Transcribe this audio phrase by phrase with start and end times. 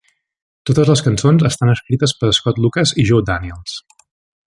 [0.69, 3.81] Totes les cançons estan escrites per Scott Lucas i Joe Daniels.